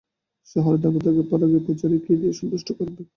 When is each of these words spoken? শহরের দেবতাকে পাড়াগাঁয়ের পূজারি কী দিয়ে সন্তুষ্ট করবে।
শহরের 0.47 0.81
দেবতাকে 0.83 1.21
পাড়াগাঁয়ের 1.29 1.65
পূজারি 1.67 1.97
কী 2.05 2.13
দিয়ে 2.19 2.37
সন্তুষ্ট 2.39 2.67
করবে। 2.77 3.01